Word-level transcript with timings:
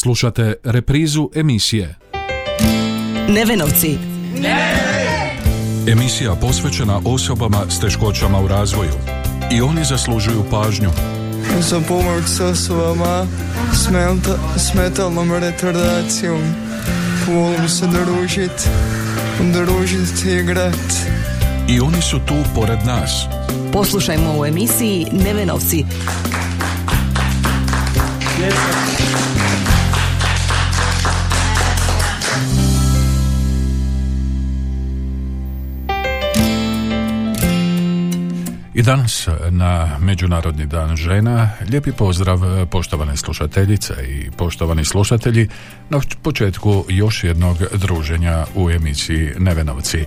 Slušate 0.00 0.54
reprizu 0.64 1.30
emisije 1.34 1.94
Nevenovci. 3.28 3.98
Emisija 5.88 6.34
posvećena 6.34 7.00
osobama 7.04 7.70
s 7.70 7.80
teškoćama 7.80 8.40
u 8.40 8.48
razvoju. 8.48 8.92
I 9.52 9.60
oni 9.60 9.84
zaslužuju 9.84 10.44
pažnju. 10.50 10.90
za 11.60 11.80
pomoć 11.88 12.24
s 12.26 12.40
osobama 12.40 13.26
s, 13.72 13.90
menta, 13.90 14.38
s 14.58 14.74
metalnom 14.74 15.32
retardacijom. 15.32 16.40
Volim 17.28 17.68
se 17.68 17.86
družit, 17.86 18.68
družit 19.40 20.24
i 20.26 20.38
igrat. 20.38 20.92
I 21.68 21.80
oni 21.80 22.02
su 22.02 22.18
tu 22.18 22.34
pored 22.54 22.78
nas. 22.86 23.26
Poslušajmo 23.72 24.40
u 24.40 24.46
emisiji 24.46 25.06
Nevenovci. 25.12 25.84
I 38.78 38.82
danas 38.82 39.28
na 39.50 39.98
Međunarodni 40.00 40.66
dan 40.66 40.96
žena 40.96 41.50
lijepi 41.70 41.92
pozdrav 41.92 42.66
poštovane 42.70 43.16
slušateljice 43.16 43.94
i 44.08 44.30
poštovani 44.30 44.84
slušatelji 44.84 45.48
na 45.90 46.00
početku 46.22 46.84
još 46.88 47.24
jednog 47.24 47.56
druženja 47.74 48.46
u 48.54 48.70
emisiji 48.70 49.32
Nevenovci. 49.38 50.04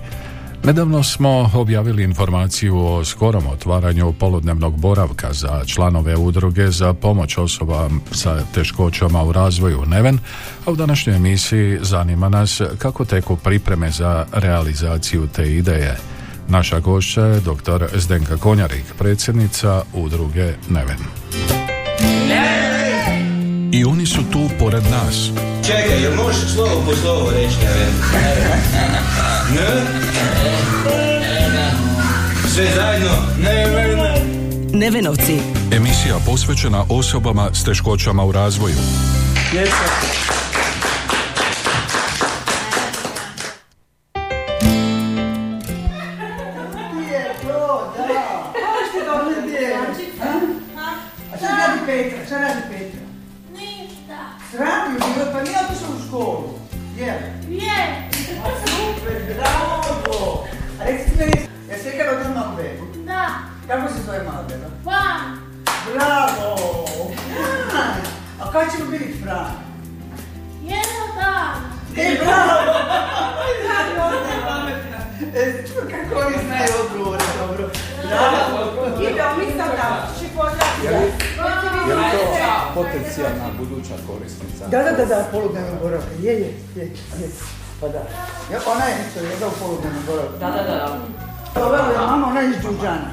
Nedavno 0.63 1.03
smo 1.03 1.49
objavili 1.53 2.03
informaciju 2.03 2.85
o 2.85 3.05
skorom 3.05 3.47
otvaranju 3.47 4.13
poludnevnog 4.13 4.79
boravka 4.79 5.33
za 5.33 5.65
članove 5.65 6.15
udruge 6.15 6.71
za 6.71 6.93
pomoć 6.93 7.37
osoba 7.37 7.89
sa 8.11 8.45
teškoćama 8.53 9.23
u 9.23 9.31
razvoju 9.31 9.85
Neven, 9.85 10.19
a 10.65 10.71
u 10.71 10.75
današnjoj 10.75 11.15
emisiji 11.15 11.79
zanima 11.81 12.29
nas 12.29 12.61
kako 12.77 13.05
teku 13.05 13.35
pripreme 13.35 13.91
za 13.91 14.25
realizaciju 14.33 15.27
te 15.27 15.55
ideje. 15.55 15.97
Naša 16.47 16.79
gošća 16.79 17.21
je 17.21 17.39
dr. 17.39 17.85
Zdenka 17.93 18.37
Konjarik, 18.37 18.85
predsjednica 18.97 19.81
udruge 19.93 20.53
Neven. 20.69 20.97
I 23.71 23.85
oni 23.85 24.05
su 24.05 24.21
tu 24.31 24.49
pored 24.59 24.83
nas. 24.83 25.29
Čekaj, 25.65 26.01
jel 26.03 26.15
možeš 26.15 26.53
slovo 26.53 26.83
po 26.85 26.95
slovo 26.95 27.31
reći, 27.31 27.57
ne? 27.63 27.85
Ne? 29.55 29.81
Sve 32.47 32.67
zajedno? 32.75 33.11
Ne, 33.43 33.67
ne, 33.67 33.95
ne. 33.95 34.21
Nevenovci. 34.79 35.37
Emisija 35.71 36.15
posvećena 36.25 36.83
osobama 36.89 37.49
s 37.53 37.63
teškoćama 37.63 38.23
u 38.23 38.31
razvoju. 38.31 38.75
A 39.53 40.40
Srami 54.91 55.11
u 55.11 55.13
život, 55.13 55.33
pa 55.33 55.41
nije 55.41 55.57
otišao 55.57 55.89
u 55.95 56.07
školu. 56.07 56.43
Je. 56.97 57.33
Je. 57.49 58.09
A 58.45 58.49
super, 58.67 59.35
bravo. 59.35 60.47
A 60.79 60.83
reci 60.83 61.09
ti 61.09 61.17
meni, 61.17 61.47
jesi 61.69 61.89
ikad 61.89 62.13
održao 62.13 62.33
malu 62.33 62.55
bebu? 62.57 63.05
Da. 63.05 63.27
Kako 63.67 63.93
se 63.93 64.03
zove 64.05 64.23
mala 64.23 64.43
beba? 64.49 64.67
Van. 64.83 65.37
Bravo. 65.93 66.55
A 68.41 68.51
kad 68.51 68.71
ćemo 68.71 68.91
biti 68.91 69.23
Fran? 69.23 69.51
Jedan 70.63 71.09
dan. 71.19 71.55
E, 71.97 72.17
bravo. 72.23 72.61
Bravo, 73.95 74.11
ne 74.11 74.41
pametna. 74.45 74.97
E, 74.97 74.99
čuo 74.99 75.10
kako 75.91 76.27
oni 76.27 76.37
znaju 76.47 76.71
odgovore, 76.85 77.23
dobro. 77.39 77.69
Idemo, 79.01 79.35
mi 79.37 79.45
sad 79.57 79.71
da, 79.79 80.07
ši 80.19 80.25
pozdraviti. 80.35 80.85
Je 81.89 81.95
li 81.95 82.03
to 82.11 82.21
potencijalna 82.73 83.47
buduća 83.57 83.95
korisnica? 84.07 84.67
Da, 84.67 84.83
da, 84.83 84.91
da, 84.91 85.05
da, 85.05 85.27
poludnevna 85.31 85.75
boravka, 85.81 86.13
je, 86.21 86.33
je, 86.33 86.53
je, 86.75 86.83
je, 87.19 87.27
pa 87.79 87.87
da. 87.87 88.01
Ja, 88.51 88.59
ona 88.67 88.85
je 88.85 88.95
isto 89.07 89.19
jedna 89.19 89.47
u 89.47 89.51
poludnevna 89.59 89.99
boravka. 90.07 90.37
Da, 90.39 90.49
da, 90.51 90.63
da. 90.63 90.99
Dovela 91.55 91.91
je 91.91 91.97
mama, 91.97 92.27
ona 92.27 92.39
je 92.39 92.49
iz 92.49 92.55
Đuđana. 92.61 93.11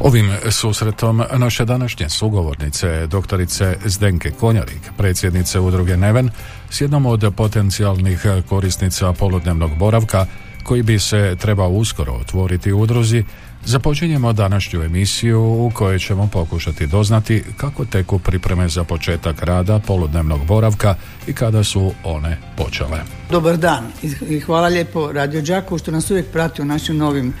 Ovim 0.00 0.36
susretom 0.50 1.22
naše 1.36 1.64
današnje 1.64 2.08
sugovornice, 2.08 3.06
doktorice 3.06 3.76
Zdenke 3.84 4.30
Konjarik, 4.30 4.90
predsjednice 4.96 5.60
udruge 5.60 5.96
Neven, 5.96 6.30
s 6.70 6.80
jednom 6.80 7.06
od 7.06 7.32
potencijalnih 7.36 8.26
korisnica 8.48 9.12
poludnevnog 9.12 9.78
boravka, 9.78 10.26
koji 10.64 10.82
bi 10.82 10.98
se 10.98 11.36
trebao 11.40 11.68
uskoro 11.68 12.12
otvoriti 12.12 12.72
u 12.72 12.80
udruzi, 12.80 13.24
započinjemo 13.64 14.32
današnju 14.32 14.82
emisiju 14.82 15.40
u 15.42 15.70
kojoj 15.74 15.98
ćemo 15.98 16.28
pokušati 16.32 16.86
doznati 16.86 17.42
kako 17.56 17.84
teku 17.84 18.18
pripreme 18.18 18.68
za 18.68 18.84
početak 18.84 19.42
rada 19.42 19.78
poludnevnog 19.78 20.46
boravka 20.46 20.94
i 21.26 21.32
kada 21.32 21.64
su 21.64 21.92
one 22.04 22.38
počele. 22.56 22.98
Dobar 23.30 23.56
dan 23.56 23.84
i 24.28 24.40
hvala 24.40 24.68
lijepo 24.68 25.12
Radio 25.12 25.42
Đakovu 25.42 25.78
što 25.78 25.90
nas 25.90 26.10
uvijek 26.10 26.26
prati 26.32 26.62
u 26.62 26.64
našim 26.64 26.96
novim 26.96 27.32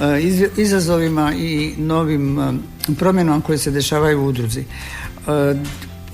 e, 0.00 0.20
iz- 0.20 0.48
izazovima 0.56 1.32
i 1.32 1.74
novim 1.78 2.38
e, 2.38 2.52
promjenama 2.98 3.40
koje 3.40 3.58
se 3.58 3.70
dešavaju 3.70 4.20
u 4.22 4.26
udruzi. 4.26 4.64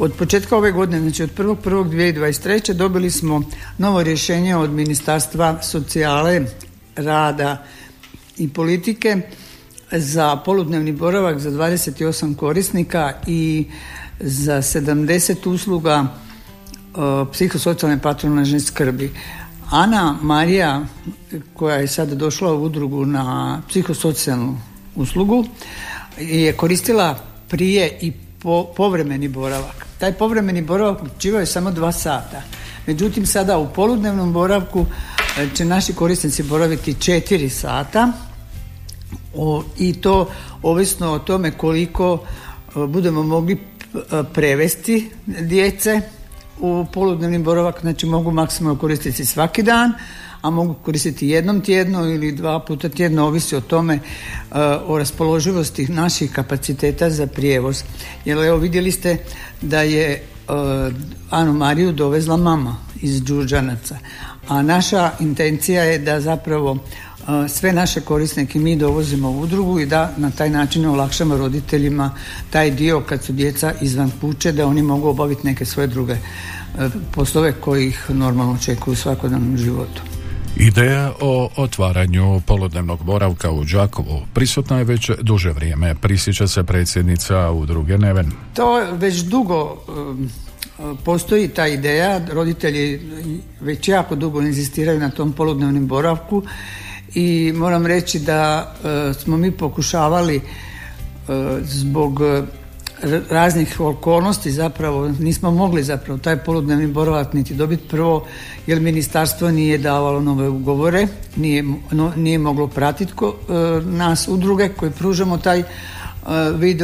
Od 0.00 0.12
početka 0.12 0.56
ove 0.56 0.72
godine, 0.72 1.00
znači 1.00 1.22
od 1.22 1.30
1.1.2023. 1.36 2.72
dobili 2.72 3.10
smo 3.10 3.42
novo 3.78 4.02
rješenje 4.02 4.56
od 4.56 4.70
Ministarstva 4.70 5.62
socijale, 5.62 6.40
rada 6.96 7.64
i 8.36 8.48
politike 8.48 9.20
za 9.92 10.36
poludnevni 10.36 10.92
boravak 10.92 11.38
za 11.38 11.50
28 11.50 12.36
korisnika 12.36 13.12
i 13.26 13.66
za 14.20 14.56
70 14.56 15.48
usluga 15.48 16.06
e, 16.06 16.10
psihosocijalne 17.32 17.98
patronažne 17.98 18.60
skrbi. 18.60 19.12
Ana 19.70 20.16
Marija, 20.22 20.86
koja 21.54 21.76
je 21.76 21.88
sada 21.88 22.14
došla 22.14 22.52
u 22.52 22.62
udrugu 22.62 23.06
na 23.06 23.62
psihosocijalnu 23.68 24.58
uslugu, 24.96 25.44
je 26.18 26.52
koristila 26.52 27.18
prije 27.48 27.98
i 28.00 28.12
po, 28.42 28.64
povremeni 28.76 29.28
boravak. 29.28 29.89
Taj 30.00 30.12
povremeni 30.12 30.62
boravak 30.62 31.02
uključivao 31.02 31.40
je 31.40 31.46
samo 31.46 31.70
dva 31.70 31.92
sata. 31.92 32.42
Međutim, 32.86 33.26
sada 33.26 33.58
u 33.58 33.68
poludnevnom 33.68 34.32
boravku 34.32 34.86
e, 35.38 35.48
će 35.54 35.64
naši 35.64 35.92
korisnici 35.92 36.42
boraviti 36.42 36.94
četiri 36.94 37.50
sata. 37.50 38.12
O, 39.34 39.64
i 39.78 39.92
to 39.92 40.30
ovisno 40.62 41.12
o 41.12 41.18
tome 41.18 41.50
koliko 41.50 42.18
e, 42.18 42.86
budemo 42.86 43.22
mogli 43.22 43.54
e, 43.54 43.58
prevesti 44.34 45.10
djece 45.26 46.00
u 46.60 46.86
poludnevni 46.92 47.38
boravak, 47.38 47.80
znači 47.80 48.06
mogu 48.06 48.30
maksimalno 48.30 48.78
koristiti 48.78 49.24
svaki 49.24 49.62
dan, 49.62 49.92
a 50.42 50.50
mogu 50.50 50.74
koristiti 50.74 51.28
jednom 51.28 51.60
tjedno 51.60 52.04
ili 52.04 52.32
dva 52.32 52.60
puta 52.60 52.88
tjedno, 52.88 53.26
ovisi 53.26 53.56
o 53.56 53.60
tome 53.60 53.94
e, 53.94 54.00
o 54.86 54.98
raspoloživosti 54.98 55.86
naših 55.88 56.32
kapaciteta 56.32 57.10
za 57.10 57.26
prijevoz. 57.26 57.82
Jer 58.24 58.38
evo 58.38 58.58
vidjeli 58.58 58.92
ste 58.92 59.16
da 59.62 59.82
je 59.82 60.10
e, 60.10 60.22
Anu 61.30 61.52
Mariju 61.52 61.92
dovezla 61.92 62.36
mama 62.36 62.76
iz 63.02 63.22
Đurđanaca, 63.22 63.98
a 64.48 64.62
naša 64.62 65.10
intencija 65.20 65.82
je 65.82 65.98
da 65.98 66.20
zapravo 66.20 66.76
e, 66.76 67.48
sve 67.48 67.72
naše 67.72 68.00
korisnike 68.00 68.58
mi 68.58 68.76
dovozimo 68.76 69.30
u 69.30 69.40
udrugu 69.40 69.80
i 69.80 69.86
da 69.86 70.12
na 70.16 70.30
taj 70.30 70.50
način 70.50 70.86
olakšamo 70.86 71.36
roditeljima 71.36 72.14
taj 72.50 72.70
dio 72.70 73.00
kad 73.00 73.24
su 73.24 73.32
djeca 73.32 73.72
izvan 73.80 74.10
kuće 74.20 74.52
da 74.52 74.66
oni 74.66 74.82
mogu 74.82 75.08
obaviti 75.08 75.46
neke 75.46 75.64
svoje 75.64 75.86
druge 75.86 76.16
poslove 77.12 77.52
koji 77.52 77.86
ih 77.86 78.10
normalno 78.10 78.52
očekuju 78.52 78.92
u 78.92 78.96
svakodnevnom 78.96 79.56
životu. 79.56 80.02
Ideja 80.56 81.12
o 81.20 81.50
otvaranju 81.56 82.40
poludnevnog 82.46 83.04
boravka 83.04 83.50
u 83.50 83.64
Đakovu 83.64 84.20
prisutna 84.34 84.78
je 84.78 84.84
već 84.84 85.10
duže 85.22 85.50
vrijeme, 85.50 85.94
prisjeća 85.94 86.46
se 86.46 86.64
predsjednica 86.64 87.50
udruge 87.50 87.98
Neven. 87.98 88.32
To 88.54 88.80
već 88.92 89.16
dugo 89.16 89.76
postoji 91.04 91.48
ta 91.48 91.66
ideja, 91.66 92.20
roditelji 92.32 93.00
već 93.60 93.88
jako 93.88 94.14
dugo 94.14 94.40
inzistiraju 94.40 95.00
na 95.00 95.10
tom 95.10 95.32
poludnevnom 95.32 95.86
boravku 95.86 96.42
i 97.14 97.52
moram 97.56 97.86
reći 97.86 98.18
da 98.18 98.74
uh, 98.74 99.16
smo 99.16 99.36
mi 99.36 99.50
pokušavali 99.50 100.36
uh, 100.36 101.34
zbog 101.62 102.20
raznih 103.30 103.80
okolnosti 103.80 104.50
zapravo 104.50 105.08
nismo 105.10 105.50
mogli 105.50 105.82
zapravo 105.82 106.18
taj 106.18 106.36
poludnevni 106.36 106.86
boravak 106.86 107.32
niti 107.32 107.54
dobiti 107.54 107.88
prvo 107.88 108.26
jer 108.66 108.80
ministarstvo 108.80 109.50
nije 109.50 109.78
davalo 109.78 110.20
nove 110.20 110.48
ugovore, 110.48 111.06
nije, 111.36 111.62
no- 111.90 112.12
nije 112.16 112.38
moglo 112.38 112.66
pratiti 112.66 113.12
ko- 113.12 113.34
e, 113.48 113.52
nas 113.86 114.28
udruge 114.28 114.68
koji 114.68 114.90
pružamo 114.90 115.38
taj 115.38 115.58
e, 115.58 115.64
vid 116.54 116.82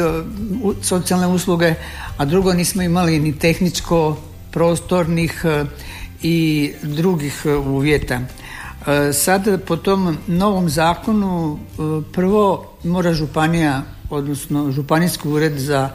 u- 0.63 0.73
socijalne 0.81 1.27
usluge, 1.27 1.73
a 2.17 2.25
drugo 2.25 2.53
nismo 2.53 2.81
imali 2.81 3.19
ni 3.19 3.33
tehničko 3.33 4.17
prostornih 4.51 5.41
e, 5.45 5.65
i 6.21 6.71
drugih 6.83 7.41
e, 7.45 7.51
uvjeta. 7.51 8.19
E, 8.87 9.13
Sad 9.13 9.61
po 9.61 9.77
tom 9.77 10.17
novom 10.27 10.69
zakonu 10.69 11.57
e, 11.57 11.77
prvo 12.13 12.65
mora 12.83 13.13
županija 13.13 13.83
odnosno 14.09 14.71
županijski 14.71 15.27
ured 15.27 15.59
za 15.59 15.89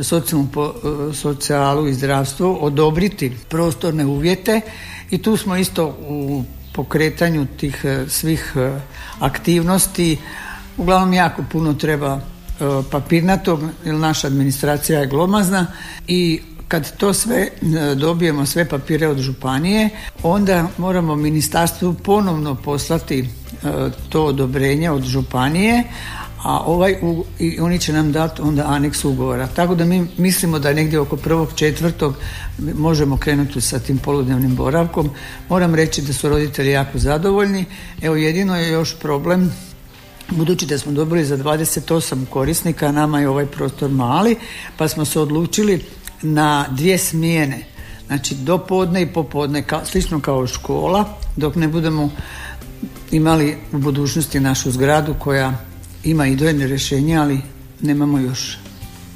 socijalnu, 0.00 0.48
e, 0.56 1.14
socijalu 1.14 1.88
i 1.88 1.94
zdravstvo 1.94 2.54
odobriti 2.54 3.32
prostorne 3.48 4.06
uvjete 4.06 4.60
i 5.10 5.22
tu 5.22 5.36
smo 5.36 5.56
isto 5.56 5.96
u 6.08 6.44
pokretanju 6.74 7.46
tih 7.56 7.84
e, 7.84 8.04
svih 8.08 8.52
e, 8.56 8.80
aktivnosti. 9.20 10.18
Uglavnom 10.76 11.12
jako 11.12 11.44
puno 11.52 11.74
treba 11.74 12.20
papirnatog 12.90 13.60
jer 13.84 13.94
naša 13.94 14.26
administracija 14.26 15.00
je 15.00 15.06
glomazna 15.06 15.66
i 16.06 16.40
kad 16.68 16.96
to 16.96 17.14
sve 17.14 17.48
dobijemo 17.96 18.46
sve 18.46 18.68
papire 18.68 19.08
od 19.08 19.18
županije 19.18 19.90
onda 20.22 20.68
moramo 20.78 21.16
ministarstvu 21.16 21.94
ponovno 21.94 22.54
poslati 22.54 23.28
to 24.08 24.24
odobrenje 24.24 24.90
od 24.90 25.04
županije 25.04 25.84
a 26.42 26.60
ovaj 26.60 26.96
i 27.38 27.60
oni 27.60 27.78
će 27.78 27.92
nam 27.92 28.12
dati 28.12 28.42
onda 28.42 28.66
aneks 28.66 29.04
ugovora. 29.04 29.46
Tako 29.46 29.74
da 29.74 29.84
mi 29.84 30.06
mislimo 30.16 30.58
da 30.58 30.72
negdje 30.72 31.00
oko 31.00 31.16
prvog 31.16 31.48
četvrtog 31.54 32.14
možemo 32.58 33.16
krenuti 33.16 33.60
sa 33.60 33.78
tim 33.78 33.98
poludnevnim 33.98 34.56
boravkom. 34.56 35.10
Moram 35.48 35.74
reći 35.74 36.02
da 36.02 36.12
su 36.12 36.28
roditelji 36.28 36.70
jako 36.70 36.98
zadovoljni. 36.98 37.64
Evo 38.02 38.16
jedino 38.16 38.56
je 38.56 38.68
još 38.68 38.98
problem 38.98 39.52
Budući 40.30 40.66
da 40.66 40.78
smo 40.78 40.92
dobili 40.92 41.24
za 41.24 41.36
28 41.36 42.26
korisnika, 42.26 42.92
nama 42.92 43.20
je 43.20 43.28
ovaj 43.28 43.46
prostor 43.46 43.90
mali, 43.90 44.36
pa 44.76 44.88
smo 44.88 45.04
se 45.04 45.20
odlučili 45.20 45.84
na 46.22 46.66
dvije 46.70 46.98
smjene. 46.98 47.64
Znači 48.06 48.34
do 48.34 48.58
podne 48.58 49.02
i 49.02 49.06
popodne, 49.06 49.62
kao, 49.62 49.84
slično 49.84 50.20
kao 50.20 50.46
škola, 50.46 51.18
dok 51.36 51.54
ne 51.54 51.68
budemo 51.68 52.10
imali 53.10 53.56
u 53.72 53.78
budućnosti 53.78 54.40
našu 54.40 54.70
zgradu 54.70 55.14
koja 55.18 55.67
ima 56.04 56.26
idejne 56.26 56.66
rješenje, 56.66 57.16
ali 57.16 57.40
nemamo 57.80 58.18
još 58.18 58.58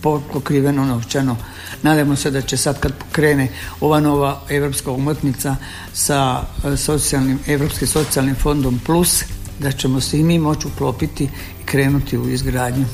po- 0.02 0.22
pokriveno 0.32 0.84
novčano. 0.84 1.36
Nadamo 1.82 2.16
se 2.16 2.30
da 2.30 2.40
će 2.40 2.56
sad 2.56 2.80
kad 2.80 2.92
krene 3.12 3.48
ova 3.80 4.00
nova 4.00 4.40
europska 4.48 4.90
umotnica 4.90 5.56
sa 5.92 6.42
e, 6.64 6.76
socijalnim, 6.76 7.38
Europskim 7.46 7.88
socijalnim 7.88 8.34
fondom 8.34 8.80
plus, 8.86 9.22
da 9.58 9.72
ćemo 9.72 10.00
se 10.00 10.20
i 10.20 10.22
mi 10.22 10.38
moći 10.38 10.66
uklopiti 10.66 11.24
i 11.24 11.64
krenuti 11.64 12.18
u 12.18 12.28
izgradnju. 12.28 12.84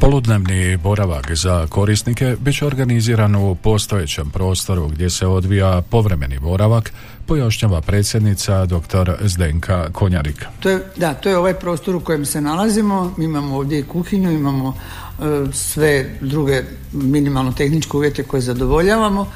Poludnevni 0.00 0.76
boravak 0.76 1.34
za 1.34 1.66
korisnike 1.66 2.36
bit 2.40 2.56
će 2.56 2.66
organiziran 2.66 3.36
u 3.36 3.54
postojećem 3.54 4.30
prostoru 4.30 4.88
gdje 4.88 5.10
se 5.10 5.26
odvija 5.26 5.82
povremeni 5.90 6.38
boravak, 6.38 6.92
pojašnjava 7.26 7.80
predsjednica 7.80 8.66
dr. 8.66 9.12
Zdenka 9.20 9.90
Konjarik. 9.92 10.44
To 10.60 10.70
je, 10.70 10.80
da, 10.96 11.14
to 11.14 11.28
je 11.28 11.38
ovaj 11.38 11.54
prostor 11.54 11.96
u 11.96 12.00
kojem 12.00 12.26
se 12.26 12.40
nalazimo. 12.40 13.14
Mi 13.16 13.24
imamo 13.24 13.56
ovdje 13.56 13.78
i 13.78 13.82
kuhinju, 13.82 14.30
imamo 14.30 14.74
e, 14.74 15.22
sve 15.52 16.16
druge 16.20 16.62
minimalno 16.92 17.52
tehničke 17.52 17.96
uvjete 17.96 18.22
koje 18.22 18.40
zadovoljavamo 18.40 19.26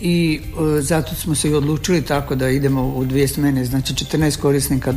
i 0.00 0.40
e, 0.78 0.80
zato 0.80 1.14
smo 1.14 1.34
se 1.34 1.50
i 1.50 1.54
odlučili 1.54 2.02
tako 2.02 2.34
da 2.34 2.48
idemo 2.48 2.86
u 2.86 3.04
dvije 3.04 3.28
smene, 3.28 3.64
znači 3.64 3.94
14 3.94 4.40
korisnika 4.40 4.90
e, 4.90 4.94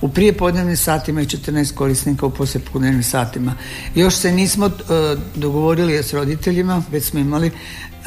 u 0.00 0.08
prijepodnevnim 0.08 0.76
satima 0.76 1.20
i 1.20 1.26
14 1.26 1.74
korisnika 1.74 2.26
u 2.26 2.30
poslijepodnevnim 2.30 3.02
satima. 3.02 3.54
Još 3.94 4.14
se 4.14 4.32
nismo 4.32 4.66
e, 4.66 4.70
dogovorili 5.34 5.94
s 5.94 6.12
roditeljima, 6.12 6.82
već 6.90 7.04
smo 7.04 7.20
imali 7.20 7.50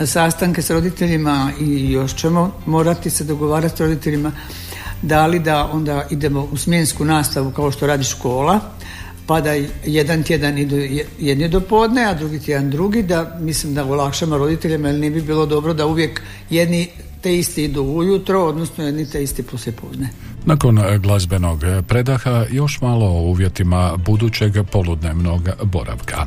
sastanke 0.05 0.61
s 0.61 0.69
roditeljima 0.69 1.51
i 1.59 1.91
još 1.91 2.15
ćemo 2.15 2.51
morati 2.65 3.09
se 3.09 3.23
dogovarati 3.23 3.77
s 3.77 3.79
roditeljima 3.79 4.31
da 5.01 5.27
li 5.27 5.39
da 5.39 5.69
onda 5.71 6.07
idemo 6.09 6.47
u 6.51 6.57
smjensku 6.57 7.05
nastavu 7.05 7.51
kao 7.51 7.71
što 7.71 7.87
radi 7.87 8.03
škola, 8.03 8.59
pa 9.27 9.41
da 9.41 9.51
jedan 9.85 10.23
tjedan 10.23 10.57
idu 10.57 10.75
je- 10.77 11.05
jedni 11.19 11.47
do 11.47 11.59
podne, 11.59 12.05
a 12.05 12.13
drugi 12.13 12.39
tjedan 12.39 12.69
drugi, 12.69 13.03
da 13.03 13.37
mislim 13.39 13.73
da 13.73 13.85
olakšamo 13.85 14.37
roditeljima, 14.37 14.87
jer 14.87 14.99
ne 14.99 15.09
bi 15.09 15.21
bilo 15.21 15.45
dobro 15.45 15.73
da 15.73 15.85
uvijek 15.85 16.21
jedni 16.49 16.87
te 17.21 17.37
isti 17.37 17.63
idu 17.63 17.81
ujutro, 17.81 18.45
odnosno 18.45 18.83
jedni 18.83 19.05
te 19.05 19.23
isti 19.23 19.43
poslijepodne. 19.43 20.09
Nakon 20.45 20.77
e, 20.77 20.97
glazbenog 20.97 21.59
predaha 21.87 22.45
još 22.51 22.81
malo 22.81 23.05
o 23.05 23.21
uvjetima 23.21 23.97
budućeg 23.97 24.53
poludnevnog 24.71 25.41
boravka. 25.63 26.25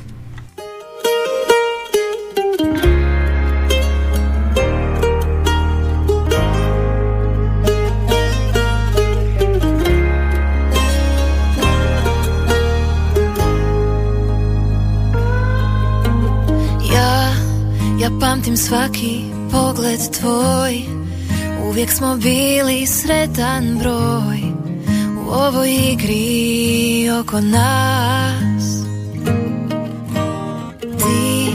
Pamtim 18.55 18.56
svaki 18.56 19.25
pogled 19.51 20.01
tvoj. 20.21 20.83
Uvijek 21.69 21.91
smo 21.91 22.17
bili 22.17 22.87
sretan 22.87 23.79
broj 23.79 24.39
U 25.27 25.31
ovoj 25.31 25.71
igri 25.93 27.11
oko 27.21 27.41
nas. 27.41 28.65
Ti 30.81 31.53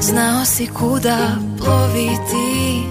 znao 0.00 0.44
si 0.44 0.66
kuda 0.66 1.36
ploviti 1.58 2.82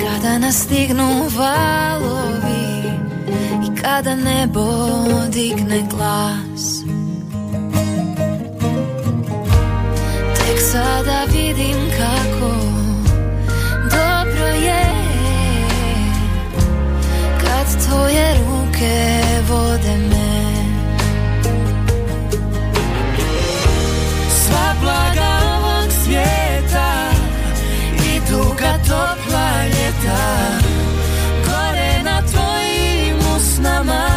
Kada 0.00 0.38
nas 0.38 0.56
stignu 0.56 1.24
valovi 1.36 2.82
I 3.66 3.80
kada 3.82 4.14
nebo 4.14 4.64
digne 5.32 5.82
glas. 5.90 6.82
Tek 10.34 10.60
sada 10.72 11.24
vidim 11.32 11.76
kako 11.98 12.57
tvoje 17.88 18.26
ruke 18.38 18.96
vode 19.48 19.96
me. 20.10 20.30
Sva 24.30 24.74
blaga 24.80 25.30
ovog 25.56 25.92
svijeta 26.04 27.10
I 28.06 28.20
duga 28.30 28.72
topla 28.88 29.64
ljeta 29.66 30.22
Gore 31.46 32.02
na 32.04 32.22
tvojim 32.22 33.16
usnama. 33.36 34.08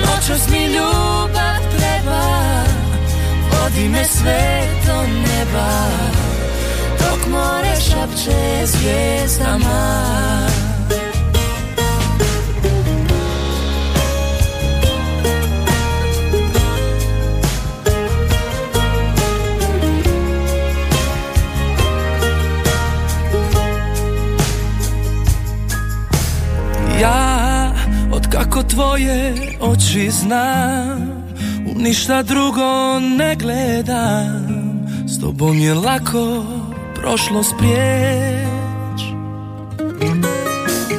Noćas 0.00 0.48
mi 0.50 0.66
ljubav 0.66 1.60
treba 1.76 2.22
Vodi 3.50 3.88
me 3.88 4.04
sve 4.04 4.62
do 4.86 5.02
neba 5.02 6.29
Dok 7.00 7.26
more 7.30 7.76
šapće 7.80 8.66
zvijezdama. 8.66 10.10
Ja, 27.00 27.72
od 28.12 28.28
kako 28.32 28.62
tvoje 28.62 29.34
oči 29.60 30.10
znam 30.10 31.20
U 31.66 31.78
ništa 31.78 32.22
drugo 32.22 33.00
ne 33.00 33.36
gledam. 33.36 34.70
S 35.06 35.20
tobom 35.20 35.58
je 35.58 35.74
lako 35.74 36.44
prošlost 37.00 37.54
prijeć 37.58 39.02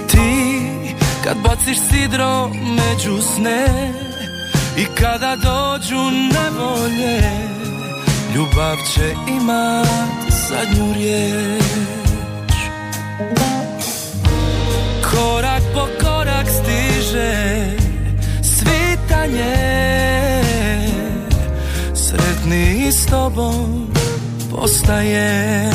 Ti, 0.08 0.62
kad 1.24 1.38
baciš 1.44 1.78
sidro 1.92 2.48
među 2.48 3.22
sne 3.36 3.66
I 4.78 4.86
kada 5.02 5.36
dođu 5.36 6.12
nevolje 6.12 7.22
Ljubav 8.36 8.78
će 8.96 9.16
imat 9.28 9.88
zadnju 10.50 10.94
riječ. 10.94 12.54
Korak 15.12 15.62
po 15.74 15.88
korak 16.04 16.46
stiže 16.48 17.66
svitanje 18.44 19.56
Sretni 21.94 22.92
s 22.92 23.06
tobom 23.06 23.92
ostaje. 24.62 25.70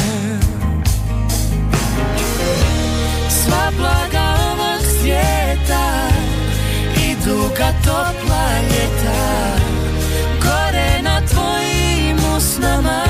Sva 3.28 3.70
blaga 3.78 4.26
ovog 4.50 4.82
svijeta 5.00 6.08
I 6.96 7.16
ka 7.56 7.72
topla 7.84 8.46
ljeta 8.62 9.22
Gore 10.42 11.02
na 11.02 11.20
tvojim 11.26 12.36
usnama. 12.36 13.02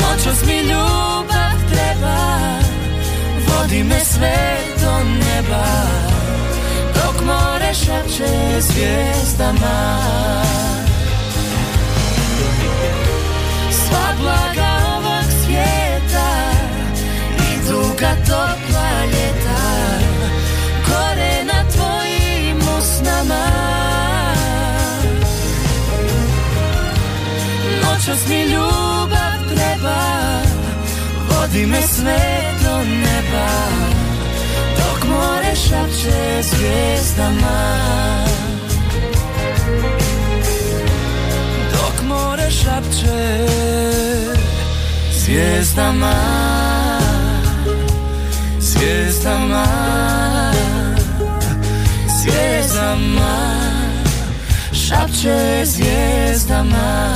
Noćos 0.00 0.46
mi 0.46 0.60
ljubav 0.60 1.56
treba 1.72 2.48
Vodi 3.48 3.84
me 3.84 4.00
sve 4.00 4.58
do 4.82 4.98
neba 4.98 5.66
Dok 6.94 7.24
more 7.26 7.74
šače 7.74 8.60
zvijezdama 8.60 10.06
blaga 14.20 14.70
ovog 14.96 15.24
svijeta 15.44 16.28
I 17.38 17.70
duga 17.70 18.10
topla 18.26 19.04
ljeta. 19.04 19.60
Gore 20.88 21.44
na 21.44 21.70
tvojim 21.70 22.58
usnama. 22.78 23.46
Noćas 27.82 28.28
mi 28.28 28.42
ljubav 28.42 29.38
treba 29.54 30.26
Vodi 31.28 31.66
me 31.66 31.82
sve 31.82 32.52
do 32.64 32.76
neba. 32.84 33.48
Dok 34.76 35.08
more 35.08 35.56
šapće 35.56 36.42
zvijezdama. 36.42 37.86
Dok 41.72 42.02
more 42.08 42.50
šapće 42.50 43.46
zvijezdama 45.26 46.14
Zvijezdama 48.58 49.66
Zvijezdama 52.20 53.60
Šapće 54.72 55.64
zvijezdama 55.64 57.08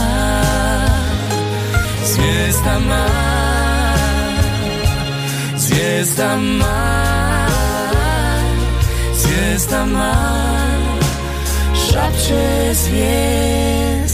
Zvijezdama 2.05 3.07
Zvijezdama 5.57 6.75
Zvijezdama 9.15 10.15
Šapće 11.75 12.75
zvijezdama 12.75 14.11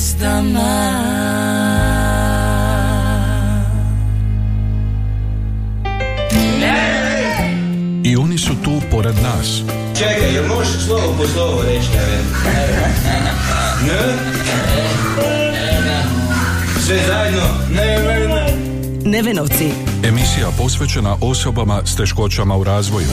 pored 8.96 9.16
nas. 9.22 9.60
Čekaj, 9.98 10.34
jel 10.34 10.46
možeš 10.48 10.84
slovo 10.86 11.14
po 11.18 11.26
slovo 11.26 11.62
reći, 11.62 11.88
Neven? 11.90 12.24
N? 13.82 14.18
Sve 16.86 16.96
zajedno? 17.06 17.42
Neven. 17.70 18.30
Nevenovci. 19.04 19.70
Emisija 20.04 20.48
posvećena 20.58 21.16
osobama 21.20 21.82
s 21.84 21.96
teškoćama 21.96 22.56
u 22.56 22.64
razvoju. 22.64 23.06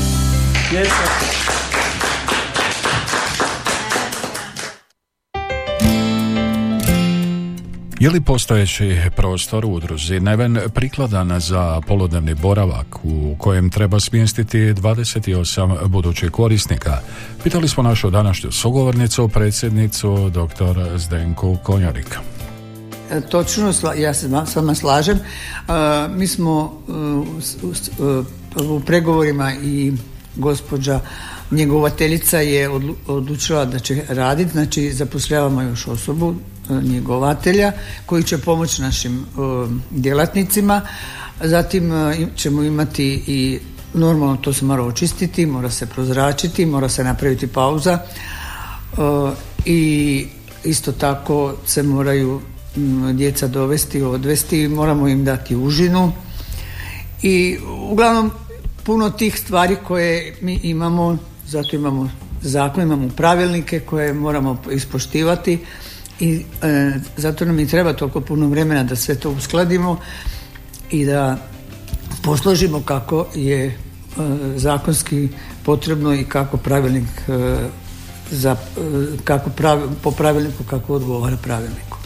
Je 8.03 8.09
li 8.09 8.21
postojeći 8.21 8.97
prostor 9.15 9.65
u 9.65 9.73
udruzi 9.73 10.19
Neven 10.19 10.59
prikladan 10.73 11.39
za 11.39 11.81
poludnevni 11.87 12.33
boravak 12.33 12.95
u 13.03 13.35
kojem 13.37 13.69
treba 13.69 13.99
smjestiti 13.99 14.57
28 14.57 15.87
budućih 15.87 16.31
korisnika? 16.31 16.97
Pitali 17.43 17.67
smo 17.67 17.83
našu 17.83 18.09
današnju 18.09 18.51
sugovornicu, 18.51 19.27
predsjednicu, 19.27 20.29
dr. 20.29 20.97
Zdenku 20.97 21.57
Konjarik. 21.63 22.17
E, 23.11 23.21
Točno, 23.21 23.73
ja 23.97 24.13
se 24.13 24.29
s 24.45 24.55
vama 24.55 24.75
slažem. 24.75 25.17
E, 25.17 25.21
Mi 26.15 26.27
smo 26.27 26.81
e, 26.87 28.61
u 28.61 28.79
pregovorima 28.79 29.53
i 29.53 29.93
gospođa 30.35 30.99
njegovateljica 31.53 32.37
je 32.37 32.69
odlu- 32.69 32.95
odlučila 33.07 33.65
da 33.65 33.79
će 33.79 34.01
raditi, 34.09 34.51
znači 34.51 34.93
zapošljavamo 34.93 35.61
još 35.61 35.87
osobu 35.87 36.35
e, 36.69 36.73
njegovatelja 36.73 37.71
koji 38.05 38.23
će 38.23 38.37
pomoći 38.37 38.81
našim 38.81 39.19
e, 39.19 39.23
djelatnicima. 39.91 40.81
Zatim 41.43 41.91
e, 41.91 42.27
ćemo 42.35 42.63
imati 42.63 43.23
i 43.27 43.59
normalno 43.93 44.37
to 44.37 44.53
se 44.53 44.65
mora 44.65 44.83
očistiti, 44.83 45.45
mora 45.45 45.69
se 45.69 45.85
prozračiti, 45.85 46.65
mora 46.65 46.89
se 46.89 47.03
napraviti 47.03 47.47
pauza 47.47 47.99
i 49.65 50.25
isto 50.63 50.91
tako 50.91 51.53
se 51.65 51.83
moraju 51.83 52.41
djeca 53.13 53.47
dovesti, 53.47 54.01
odvesti, 54.01 54.67
moramo 54.67 55.07
im 55.07 55.25
dati 55.25 55.55
užinu 55.55 56.11
i 57.21 57.57
uglavnom 57.89 58.31
puno 58.83 59.09
tih 59.09 59.39
stvari 59.39 59.77
koje 59.87 60.35
mi 60.41 60.59
imamo, 60.63 61.17
zato 61.53 61.75
imamo 61.75 62.09
zakon, 62.41 62.83
imamo 62.83 63.09
pravilnike 63.09 63.79
koje 63.79 64.13
moramo 64.13 64.61
ispoštivati 64.71 65.59
i 66.19 66.45
e, 66.61 66.91
zato 67.17 67.45
nam 67.45 67.59
i 67.59 67.67
treba 67.67 67.93
toliko 67.93 68.21
puno 68.21 68.47
vremena 68.47 68.83
da 68.83 68.95
sve 68.95 69.15
to 69.15 69.29
uskladimo 69.29 69.99
i 70.91 71.05
da 71.05 71.37
posložimo 72.23 72.81
kako 72.81 73.27
je 73.35 73.65
e, 73.65 73.73
zakonski 74.55 75.29
potrebno 75.65 76.13
i 76.13 76.23
kako 76.23 76.57
pravilnik 76.57 77.09
e, 77.27 77.57
za, 78.31 78.51
e, 78.51 79.17
kako 79.23 79.49
pravi- 79.49 79.89
po 80.01 80.11
pravilniku 80.11 80.63
kako 80.63 80.93
odgovara 80.93 81.37
pravilniku. 81.37 81.97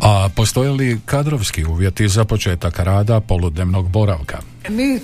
A 0.00 0.28
postoje 0.36 0.70
li 0.70 1.00
kadrovski 1.04 1.64
uvjeti 1.64 2.08
za 2.08 2.24
početak 2.24 2.78
rada 2.78 3.20
poludnevnog 3.20 3.88
boravka? 3.88 4.51
Mi 4.68 5.00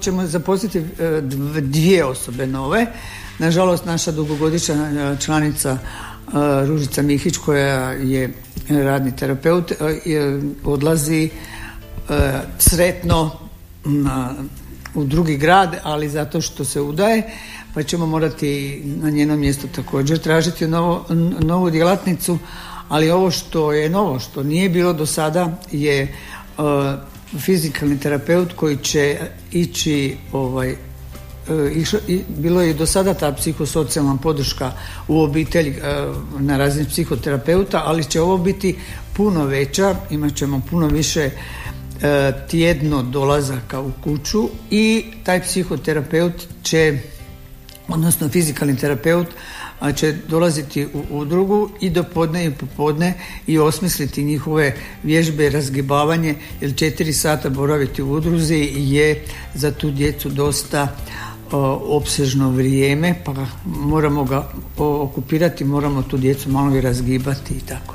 ćemo 0.00 0.26
zaposliti 0.26 0.78
e, 0.78 0.82
dv- 1.22 1.60
dvije 1.60 2.04
osobe 2.04 2.46
nove. 2.46 2.86
Nažalost, 3.38 3.84
naša 3.84 4.12
dugogodišnja 4.12 4.74
e, 4.74 5.16
članica 5.20 5.70
e, 5.70 5.78
Ružica 6.66 7.02
Mihić 7.02 7.36
koja 7.36 7.92
je 7.92 8.32
radni 8.68 9.16
terapeut 9.16 9.72
odlazi 10.64 11.30
sretno 12.58 13.30
na, 13.84 14.34
u 14.94 15.04
drugi 15.04 15.36
grad, 15.36 15.80
ali 15.82 16.08
zato 16.08 16.40
što 16.40 16.64
se 16.64 16.80
udaje, 16.80 17.22
pa 17.74 17.82
ćemo 17.82 18.06
morati 18.06 18.82
na 18.84 19.10
njeno 19.10 19.36
mjesto 19.36 19.66
također 19.74 20.18
tražiti 20.18 20.66
novo, 20.66 21.04
novu 21.40 21.70
djelatnicu, 21.70 22.38
ali 22.88 23.10
ovo 23.10 23.30
što 23.30 23.72
je 23.72 23.90
novo, 23.90 24.20
što 24.20 24.42
nije 24.42 24.68
bilo 24.68 24.92
do 24.92 25.06
sada 25.06 25.58
je 25.72 26.14
fizikalni 27.38 28.00
terapeut 28.00 28.52
koji 28.52 28.76
će 28.76 29.18
ići 29.52 30.16
ovaj 30.32 30.70
e, 30.70 30.76
išlo- 31.74 32.24
bilo 32.28 32.62
je 32.62 32.70
i 32.70 32.74
do 32.74 32.86
sada 32.86 33.14
ta 33.14 33.32
psihosocijalna 33.32 34.16
podrška 34.16 34.72
u 35.08 35.20
obitelji 35.20 35.70
e, 35.70 36.06
na 36.38 36.56
razini 36.56 36.88
psihoterapeuta, 36.88 37.82
ali 37.86 38.04
će 38.04 38.20
ovo 38.20 38.38
biti 38.38 38.76
puno 39.16 39.44
veća, 39.44 39.96
imat 40.10 40.34
ćemo 40.34 40.62
puno 40.70 40.86
više 40.86 41.30
e, 42.02 42.32
tjedno 42.50 43.02
dolazaka 43.02 43.80
u 43.80 43.92
kuću 44.04 44.48
i 44.70 45.04
taj 45.24 45.42
psihoterapeut 45.42 46.34
će 46.62 46.98
odnosno 47.88 48.28
fizikalni 48.28 48.76
terapeut 48.76 49.26
a, 49.80 49.92
će 49.92 50.12
dolaziti 50.28 50.86
u 50.86 51.18
udrugu 51.18 51.70
i 51.80 51.90
do 51.90 52.02
podne 52.02 52.46
i 52.46 52.50
popodne 52.50 53.14
i 53.46 53.58
osmisliti 53.58 54.24
njihove 54.24 54.76
vježbe 55.02 55.46
i 55.46 55.50
razgibavanje 55.50 56.34
jer 56.60 56.76
četiri 56.76 57.12
sata 57.12 57.48
boraviti 57.48 58.02
u 58.02 58.12
udruzi 58.12 58.72
je 58.76 59.24
za 59.54 59.72
tu 59.72 59.90
djecu 59.90 60.28
dosta 60.28 60.88
opsežno 61.88 62.50
vrijeme 62.50 63.14
pa 63.24 63.34
moramo 63.64 64.24
ga 64.24 64.48
okupirati, 64.78 65.64
moramo 65.64 66.02
tu 66.02 66.16
djecu 66.16 66.50
malo 66.50 66.76
i 66.76 66.80
razgibati 66.80 67.54
i 67.54 67.60
tako. 67.60 67.94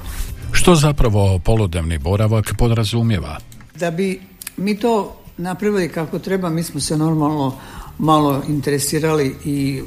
Što 0.52 0.76
zapravo 0.76 1.40
poludnevni 1.40 1.98
boravak 1.98 2.54
podrazumijeva? 2.58 3.38
Da 3.76 3.92
bi 3.92 4.22
mi 4.58 4.80
to 4.80 5.16
napravili 5.38 5.90
kako 5.90 6.20
treba, 6.20 6.50
mi 6.50 6.64
smo 6.64 6.80
se 6.80 6.98
normalno 6.98 7.56
malo 7.98 8.42
interesirali 8.48 9.36
i 9.46 9.82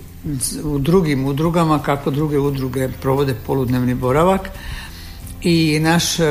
u 0.65 0.79
drugim 0.79 1.27
udrugama, 1.27 1.83
kako 1.83 2.11
druge 2.11 2.38
udruge 2.38 2.88
provode 3.00 3.35
poludnevni 3.47 3.95
boravak. 3.95 4.50
I 5.43 5.79
naš 5.81 6.21
e, 6.21 6.25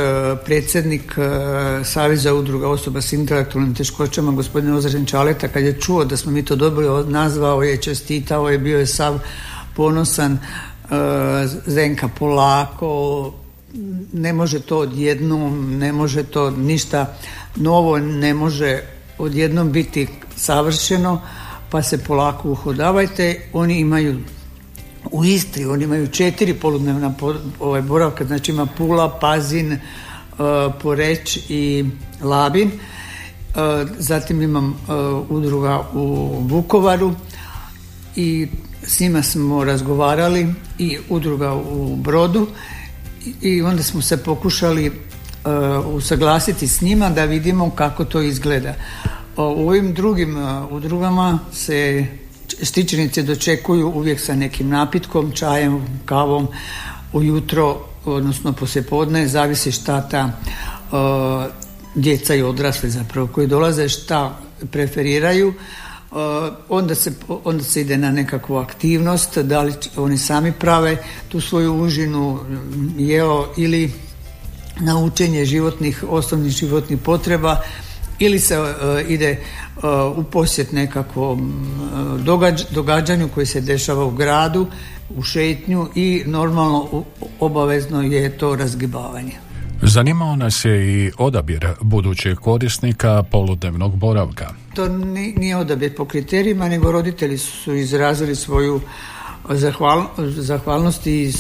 predsjednik 0.46 1.16
e, 1.18 1.84
Saveza 1.84 2.34
udruga 2.34 2.70
osoba 2.70 3.02
s 3.02 3.14
intelektualnim 3.14 3.76
teškoćama, 3.76 4.32
gospodin 4.32 4.74
Ozren 4.74 5.06
Čaleta, 5.06 5.48
kad 5.48 5.64
je 5.64 5.80
čuo 5.80 6.06
da 6.06 6.18
smo 6.18 6.32
mi 6.32 6.46
to 6.46 6.56
dobili, 6.56 7.12
nazvao 7.12 7.64
je, 7.64 7.78
čestitao 7.78 8.50
je, 8.50 8.58
bio 8.58 8.80
je 8.80 8.88
sav 8.88 9.20
ponosan, 9.76 10.34
e, 10.34 10.38
Zenka 11.66 12.08
polako, 12.08 13.34
ne 14.14 14.34
može 14.34 14.60
to 14.60 14.78
odjednom, 14.78 15.78
ne 15.78 15.92
može 15.94 16.24
to 16.24 16.52
ništa 16.52 17.16
novo, 17.56 18.00
ne 18.00 18.34
može 18.34 18.82
odjednom 19.18 19.72
biti 19.72 20.08
savršeno, 20.36 21.22
pa 21.70 21.82
se 21.82 22.04
polako 22.04 22.52
uhodavajte. 22.52 23.42
Oni 23.54 23.80
imaju 23.80 24.20
u 25.12 25.26
Istri, 25.26 25.66
oni 25.66 25.84
imaju 25.84 26.08
četiri 26.08 26.54
poludnevna 26.54 27.14
po- 27.20 27.36
ovaj, 27.60 27.82
boravka, 27.82 28.26
znači 28.26 28.52
ima 28.52 28.66
Pula, 28.66 29.20
Pazin, 29.20 29.72
e, 29.72 29.80
Poreć 30.82 31.40
i 31.50 31.86
Labin. 32.22 32.68
E, 32.68 32.72
zatim 33.98 34.42
imam 34.42 34.76
udruga 35.30 35.84
u 35.94 36.38
Vukovaru 36.42 37.14
i 38.16 38.48
s 38.84 39.00
njima 39.00 39.24
smo 39.24 39.64
razgovarali 39.64 40.54
i 40.80 40.98
udruga 41.10 41.54
u 41.54 41.96
Brodu 41.96 42.48
i 43.42 43.62
onda 43.62 43.84
smo 43.84 44.02
se 44.02 44.18
pokušali 44.24 44.92
usaglasiti 45.86 46.68
s 46.68 46.82
njima 46.82 47.10
da 47.10 47.26
vidimo 47.26 47.70
kako 47.70 48.06
to 48.06 48.22
izgleda. 48.22 48.74
U 49.38 49.42
ovim 49.42 49.94
drugim 49.94 50.38
udrugama 50.70 51.40
se 51.54 52.06
štićenice 52.64 53.24
dočekuju 53.24 53.88
uvijek 53.88 54.20
sa 54.20 54.36
nekim 54.36 54.70
napitkom, 54.70 55.32
čajem, 55.32 56.02
kavom, 56.06 56.48
ujutro, 57.14 57.86
odnosno 58.06 58.54
poslijepodne, 58.54 59.28
zavisi 59.28 59.72
šta 59.72 60.10
ta 60.10 60.32
djeca 61.96 62.36
i 62.36 62.42
odrasli 62.42 62.90
zapravo 62.90 63.28
koji 63.28 63.48
dolaze 63.48 63.90
šta 63.90 64.40
preferiraju. 64.72 65.54
Onda 66.70 66.96
se, 66.96 67.14
onda 67.44 67.64
se 67.64 67.82
ide 67.82 67.98
na 67.98 68.12
nekakvu 68.12 68.58
aktivnost 68.58 69.38
da 69.38 69.62
li 69.62 69.74
oni 69.98 70.18
sami 70.18 70.52
prave 70.52 70.98
tu 71.30 71.42
svoju 71.42 71.74
užinu 71.74 72.40
jeo 72.98 73.48
ili 73.58 73.92
na 74.80 74.98
učenje 75.00 75.46
životnih, 75.46 76.04
osnovnih 76.10 76.54
životnih 76.54 77.00
potreba 77.00 77.62
ili 78.20 78.40
se 78.40 78.74
ide 79.08 79.40
u 80.16 80.24
posjet 80.24 80.72
nekakvom 80.72 81.54
događanju 82.72 83.30
koji 83.34 83.46
se 83.46 83.62
dešava 83.62 84.06
u 84.06 84.12
gradu, 84.12 84.68
u 85.10 85.24
šetnju 85.24 85.88
i 85.96 86.24
normalno 86.26 87.04
obavezno 87.40 88.02
je 88.02 88.38
to 88.38 88.56
razgibavanje. 88.56 89.32
Zanimao 89.82 90.36
nas 90.36 90.66
je 90.66 91.06
i 91.06 91.12
odabir 91.18 91.68
budućeg 91.82 92.38
korisnika 92.38 93.24
poludnevnog 93.24 93.96
boravka. 93.96 94.50
To 94.76 94.88
nije 95.36 95.58
odabir 95.58 95.96
po 95.96 96.06
kriterijima, 96.06 96.70
nego 96.70 96.92
roditelji 96.92 97.38
su 97.38 97.76
izrazili 97.76 98.36
svoju 98.36 98.82
zahval, 99.50 100.04
zahvalnost 100.18 101.08
i 101.08 101.34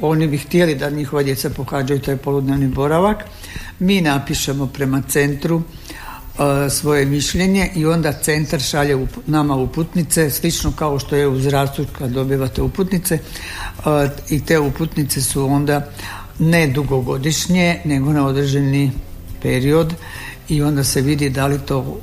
oni 0.00 0.26
bi 0.26 0.38
htjeli 0.38 0.74
da 0.74 0.90
njihova 0.90 1.22
djeca 1.22 1.50
pohađaju 1.50 2.00
taj 2.00 2.16
poludnevni 2.16 2.66
boravak. 2.66 3.24
Mi 3.78 4.00
napišemo 4.00 4.66
prema 4.66 5.02
centru 5.08 5.62
svoje 6.70 7.06
mišljenje 7.06 7.70
i 7.74 7.86
onda 7.86 8.12
centar 8.12 8.60
šalje 8.60 9.06
nama 9.26 9.56
uputnice, 9.56 10.30
slično 10.30 10.72
kao 10.72 10.98
što 10.98 11.16
je 11.16 11.28
u 11.28 11.40
zdravstvu 11.40 11.84
kad 11.98 12.10
dobivate 12.10 12.62
uputnice 12.62 13.18
i 14.30 14.44
te 14.44 14.58
uputnice 14.58 15.22
su 15.22 15.46
onda 15.46 15.88
ne 16.38 16.66
dugogodišnje, 16.66 17.80
nego 17.84 18.12
na 18.12 18.26
određeni 18.26 18.92
period 19.42 19.94
i 20.48 20.62
onda 20.62 20.84
se 20.84 21.00
vidi 21.00 21.30
da 21.30 21.46
li 21.46 21.58
to 21.58 22.00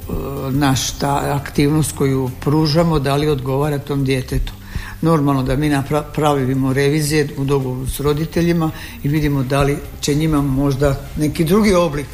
naš 0.50 0.92
ta 0.92 1.40
aktivnost 1.42 1.92
koju 1.98 2.32
pružamo, 2.40 3.00
da 3.00 3.16
li 3.16 3.30
odgovara 3.30 3.80
tom 3.80 4.06
djetetu. 4.06 4.54
Normalno 5.02 5.44
da 5.44 5.56
mi 5.56 5.70
napravimo 5.70 6.74
revizije 6.74 7.28
u 7.38 7.44
dogovoru 7.44 7.88
s 7.88 8.00
roditeljima 8.00 8.72
i 9.04 9.08
vidimo 9.08 9.44
da 9.44 9.62
li 9.62 9.78
će 10.02 10.16
njima 10.16 10.42
možda 10.42 10.96
neki 11.18 11.44
drugi 11.44 11.74
oblik 11.74 12.08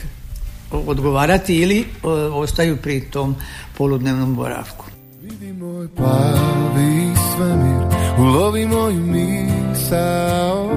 odgovarati 0.72 1.56
ili 1.56 1.86
ostaju 2.34 2.77
pri 2.77 3.01
tom 3.01 3.36
poludnevnom 3.77 4.36
boravku. 4.36 4.86
Vidi 5.22 5.53
moj 5.53 5.88
plavi 5.96 7.13
svemir, 7.36 7.82
ulovi 8.20 8.65
moju 8.65 9.01
misao, 9.01 10.70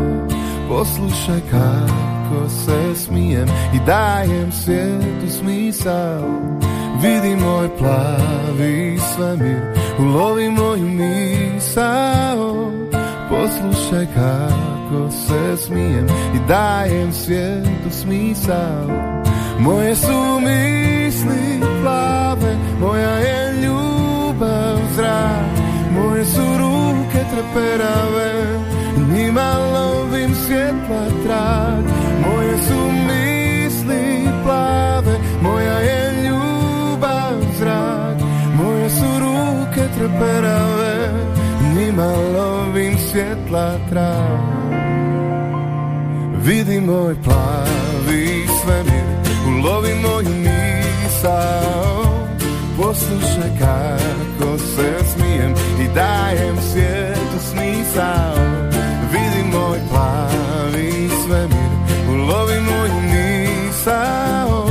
poslušaj 0.69 1.40
kako 1.50 2.49
se 2.49 3.05
smijem 3.05 3.49
i 3.49 3.87
dajem 3.87 4.52
svijetu 4.52 5.38
smisao. 5.40 6.70
Vidi 7.02 7.36
moj 7.36 7.69
plavi 7.78 8.99
svemir, 8.99 9.60
ulovi 9.99 10.50
moju 10.50 10.86
misao, 10.86 12.73
poslušaj 13.28 14.06
kako 14.15 15.10
se 15.10 15.56
smijem 15.56 16.06
i 16.34 16.49
dajem 16.49 17.13
svijetu 17.13 17.91
smisao. 17.91 18.86
Moje 19.60 19.97
su 19.97 20.41
misli 20.41 21.60
plave, 21.82 22.56
moja 22.80 23.10
je 23.10 23.52
ljubav 23.63 24.78
zrak, 24.97 25.58
moje 25.93 26.25
su 26.25 26.43
ruke 26.58 27.25
treperave, 27.32 28.60
njima 29.15 29.54
lovim 29.75 30.34
svjetla 30.34 31.06
trag. 31.25 31.90
Ruke 40.00 40.19
treperave, 40.19 41.10
njima 41.76 42.06
lovim 42.06 42.99
svjetla 42.99 43.78
trag. 43.91 44.41
Vidi 46.45 46.80
moj 46.80 47.15
plavi 47.25 48.47
svemir, 48.63 49.04
ulovi 49.47 49.95
moju 50.02 50.36
misao. 50.36 52.04
Poslušaj 52.76 53.50
kako 53.58 54.58
se 54.58 54.95
smijem 55.15 55.54
i 55.80 55.95
dajem 55.95 56.56
svijetu 56.73 57.39
smisao. 57.50 58.34
Vidi 59.13 59.49
moj 59.52 59.78
plavi 59.91 61.08
svemir, 61.26 61.71
ulovi 62.08 62.60
moju 62.60 63.00
misao. 63.02 64.67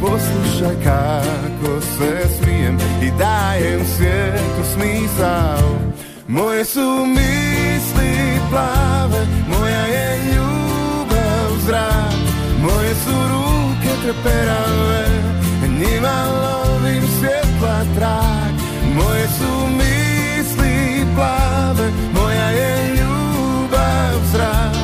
Poslušaj 0.00 0.74
kako 0.84 1.80
se 1.80 2.28
smijem 2.28 2.39
dajem 3.20 3.80
svijetu 3.96 4.62
smisao 4.74 5.78
Moje 6.28 6.64
su 6.64 7.06
misli 7.06 8.40
plave, 8.50 9.26
moja 9.48 9.84
je 9.86 10.18
ljubav 10.34 11.50
zrak 11.66 12.14
Moje 12.62 12.94
su 12.94 13.10
ruke 13.10 13.92
treperave, 14.02 15.06
njima 15.80 16.24
lovim 16.42 17.02
svjetla 17.18 17.80
trag. 17.96 18.54
Moje 18.94 19.26
su 19.38 19.66
misli 19.76 21.06
plave, 21.14 21.90
moja 22.14 22.48
je 22.50 22.88
ljubav 22.88 24.14
zrak. 24.32 24.76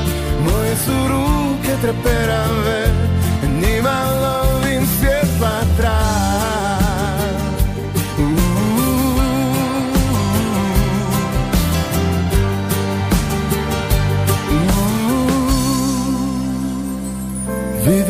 Moje 0.45 0.77
su 0.77 1.09
ruke 1.09 1.73
treperave, 1.83 2.86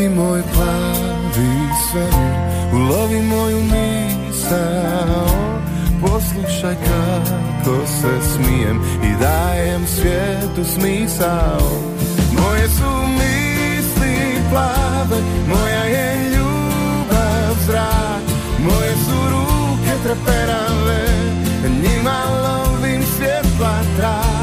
Vidi 0.07 0.19
moj 0.19 0.43
plavi 0.55 1.53
svemir, 1.91 2.35
ulovi 2.73 3.23
moju 3.23 3.61
misao 3.63 5.27
Poslušaj 6.01 6.75
kako 6.75 7.87
se 7.87 8.09
smijem 8.33 8.81
i 9.03 9.21
dajem 9.21 9.87
svijetu 9.87 10.65
smisao. 10.65 11.71
Moje 12.41 12.69
su 12.69 13.09
misli 13.19 14.43
plave, 14.51 15.23
moja 15.49 15.85
je 15.85 16.31
ljubav 16.31 17.55
zrak. 17.67 18.23
Moje 18.59 18.93
su 18.93 19.31
ruke 19.31 19.93
treperave, 20.05 21.07
njima 21.65 22.19
lovim 22.43 23.03
svjetla 23.17 23.79
trag 23.97 24.36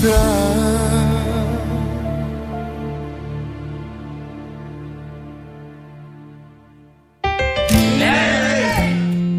trag 0.00 0.90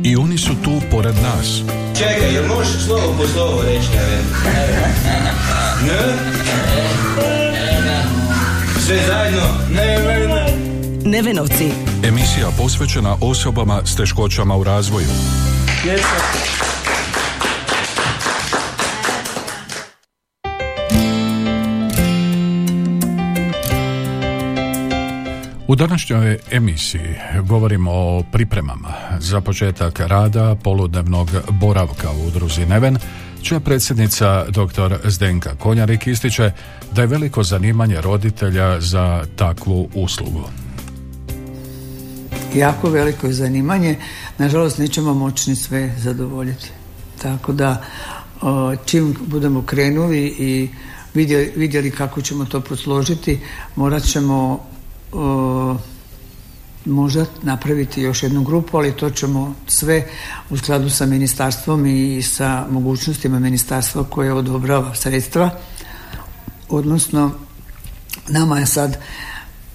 I 0.03 0.15
oni 0.15 0.37
su 0.37 0.55
tu 0.63 0.71
pored 0.91 1.15
nas. 1.15 1.61
Čekaj, 1.97 2.33
jel 2.33 2.47
možeš 2.47 2.85
slovo 2.85 3.15
po 3.17 3.27
slovo 3.27 3.61
reći, 3.61 3.87
ne? 3.93 4.21
Ne? 5.87 5.99
Sve 8.85 8.99
zajedno? 9.07 9.41
Ne, 9.69 9.99
ne, 9.99 10.27
ne. 10.27 10.57
Nevenovci. 11.05 11.71
Emisija 12.03 12.47
posvećena 12.57 13.15
osobama 13.21 13.81
s 13.85 13.95
teškoćama 13.95 14.55
u 14.55 14.63
razvoju. 14.63 15.07
U 25.71 25.75
današnjoj 25.75 26.37
emisiji 26.51 27.15
govorimo 27.47 27.91
o 27.91 28.23
pripremama 28.31 28.93
za 29.19 29.41
početak 29.41 29.99
rada 29.99 30.55
poludnevnog 30.63 31.29
boravka 31.49 32.11
u 32.11 32.27
udruzi 32.27 32.65
Neven, 32.65 32.97
čija 33.41 33.59
predsjednica 33.59 34.45
dr. 34.45 35.09
Zdenka 35.09 35.55
Konjarik 35.55 36.07
ističe 36.07 36.51
da 36.91 37.01
je 37.01 37.07
veliko 37.07 37.43
zanimanje 37.43 38.01
roditelja 38.01 38.81
za 38.81 39.25
takvu 39.35 39.89
uslugu. 39.95 40.43
Jako 42.55 42.89
veliko 42.89 43.27
je 43.27 43.33
zanimanje, 43.33 43.95
nažalost 44.37 44.77
nećemo 44.77 45.13
moći 45.13 45.49
ni 45.49 45.55
sve 45.55 45.95
zadovoljiti. 45.97 46.69
Tako 47.21 47.53
da 47.53 47.83
čim 48.85 49.15
budemo 49.27 49.61
krenuli 49.61 50.35
i 50.39 50.69
vidjeli, 51.13 51.51
vidjeli 51.55 51.91
kako 51.91 52.21
ćemo 52.21 52.45
to 52.45 52.61
posložiti, 52.61 53.39
morat 53.75 54.03
ćemo 54.03 54.70
možda 56.85 57.25
napraviti 57.41 58.01
još 58.01 58.23
jednu 58.23 58.43
grupu, 58.43 58.77
ali 58.77 58.97
to 58.97 59.09
ćemo 59.09 59.55
sve 59.67 60.07
u 60.49 60.57
skladu 60.57 60.89
sa 60.89 61.05
ministarstvom 61.05 61.85
i 61.85 62.21
sa 62.21 62.65
mogućnostima 62.69 63.39
ministarstva 63.39 64.03
koje 64.03 64.33
odobrava 64.33 64.95
sredstva. 64.95 65.49
Odnosno, 66.69 67.31
nama 68.27 68.59
je 68.59 68.65
sad, 68.65 68.97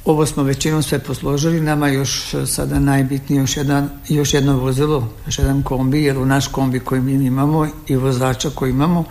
ovo 0.05 0.27
smo 0.27 0.43
većinom 0.43 0.83
sve 0.83 0.99
posložili, 0.99 1.61
nama 1.61 1.89
još 1.89 2.35
sada 2.47 2.81
najbitnije 2.81 3.41
još, 3.41 3.57
jedan, 3.57 3.91
još 4.09 4.35
jedno 4.35 4.59
vozilo, 4.59 5.09
još 5.27 5.39
jedan 5.39 5.63
kombi, 5.63 6.03
jer 6.03 6.19
u 6.19 6.27
naš 6.27 6.47
kombi 6.47 6.81
koji 6.81 7.01
mi 7.01 7.27
imamo 7.27 7.69
i 7.87 7.97
vozača 7.97 8.51
koji 8.51 8.71
imamo, 8.71 9.05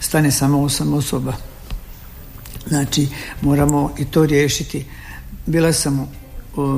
stane 0.00 0.30
samo 0.30 0.62
osam 0.62 0.94
osoba. 0.94 1.32
Znači, 2.66 3.08
moramo 3.40 3.94
i 3.98 4.04
to 4.04 4.26
riješiti. 4.26 4.84
Bila 5.46 5.72
sam 5.72 6.08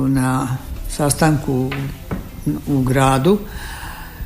na 0.07 0.57
sastanku 0.89 1.71
u 2.67 2.81
gradu 2.81 3.39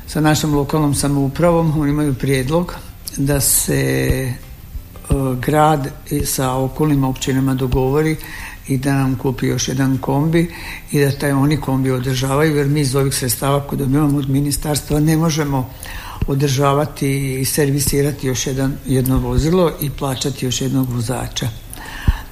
sa 0.06 0.20
našom 0.20 0.54
lokalnom 0.54 0.94
samoupravom, 0.94 1.80
oni 1.80 1.90
imaju 1.90 2.14
prijedlog 2.14 2.74
da 3.16 3.40
se 3.40 3.74
e, 3.74 4.34
grad 5.40 5.88
sa 6.24 6.54
okolnim 6.54 7.04
općinama 7.04 7.54
dogovori 7.54 8.16
i 8.68 8.78
da 8.78 8.94
nam 8.94 9.16
kupi 9.16 9.46
još 9.46 9.68
jedan 9.68 9.98
kombi 9.98 10.54
i 10.90 11.00
da 11.00 11.10
taj 11.10 11.32
oni 11.32 11.56
kombi 11.56 11.90
održavaju 11.90 12.56
jer 12.56 12.66
mi 12.66 12.80
iz 12.80 12.96
ovih 12.96 13.14
sredstava 13.14 13.60
koje 13.66 13.78
dobivamo 13.78 14.18
od 14.18 14.30
ministarstva 14.30 15.00
ne 15.00 15.16
možemo 15.16 15.70
održavati 16.26 17.40
i 17.40 17.44
servisirati 17.44 18.26
još 18.26 18.46
jedan, 18.46 18.76
jedno 18.86 19.18
vozilo 19.18 19.72
i 19.80 19.90
plaćati 19.90 20.46
još 20.46 20.60
jednog 20.60 20.90
vozača. 20.90 21.48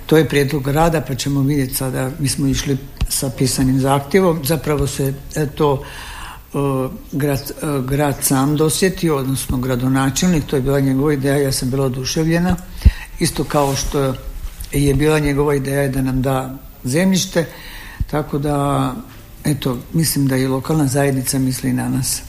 To 0.09 0.17
je 0.17 0.29
prijedlog 0.29 0.69
rada 0.69 1.01
pa 1.01 1.15
ćemo 1.15 1.41
vidjeti 1.41 1.75
sada, 1.75 2.11
mi 2.19 2.29
smo 2.29 2.47
išli 2.47 2.77
sa 3.09 3.31
pisanim 3.39 3.81
zahtjevom, 3.81 4.41
zapravo 4.45 4.87
se 4.87 5.15
e, 5.35 5.47
to 5.47 5.83
e, 5.83 6.59
grad, 7.13 7.41
e, 7.41 7.67
grad 7.87 8.17
sam 8.23 8.57
dosjetio, 8.57 9.17
odnosno 9.17 9.59
gradonačelnik, 9.59 10.45
to 10.47 10.57
je 10.57 10.63
bila 10.63 10.81
njegova 10.81 11.13
ideja, 11.13 11.37
ja 11.37 11.53
sam 11.53 11.71
bila 11.71 11.87
oduševljena, 11.87 12.57
isto 13.19 13.45
kao 13.45 13.77
što 13.77 14.15
je 14.73 14.95
bila 14.95 15.19
njegova 15.19 15.55
ideja 15.55 15.89
da 15.89 16.03
nam 16.03 16.23
da 16.23 16.55
zemljište, 16.85 17.47
tako 18.11 18.39
da 18.39 18.95
eto, 19.45 19.79
mislim 19.93 20.27
da 20.27 20.37
i 20.37 20.47
lokalna 20.47 20.87
zajednica 20.87 21.39
misli 21.39 21.73
na 21.73 21.89
nas. 21.89 22.23